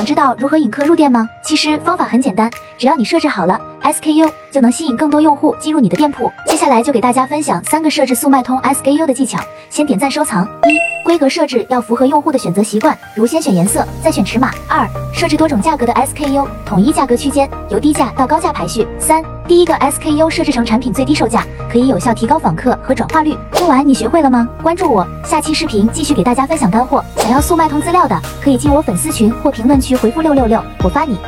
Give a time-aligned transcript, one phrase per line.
[0.00, 1.28] 想知道如何引客入店吗？
[1.42, 6.32] 其实方法很简单，只要你设置好了 SKU，就能吸引更多用户进入你的店铺。
[6.46, 10.48] 接下来就给大家分享三个设置速卖通 SKU 的技巧，先点赞收藏。
[10.64, 14.50] 一、规格设置要符合用户的选择习惯，如先选颜色，再选尺码。
[14.66, 18.88] 二、设置多种价格的 SKU，统一价格区间，由低价到高价排序。
[18.98, 23.36] 三、第一个 SKU 设置成产品最低售价，可以有效提高访客和转化率。
[23.52, 24.48] 听完你学会了吗？
[24.62, 27.04] 关注我，下期视频继续给大家分享干货。
[27.18, 31.18] 想要速卖通资料的，可以进我粉丝群或评论区回复六六六，我发你。